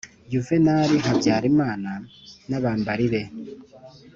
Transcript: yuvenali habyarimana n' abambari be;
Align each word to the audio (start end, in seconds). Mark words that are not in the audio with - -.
yuvenali 0.33 0.95
habyarimana 1.05 1.91
n' 2.49 2.55
abambari 2.59 3.05
be; 3.13 3.21